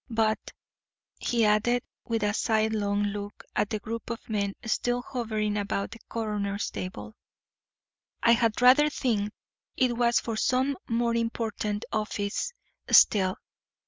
[0.09, 0.39] But,"
[1.19, 5.99] he added, with a sidelong look at the group of men still hovering about the
[6.09, 7.15] coroner's table,
[8.23, 9.31] "I had rather think
[9.77, 12.51] it was for some more important office
[12.89, 13.35] still.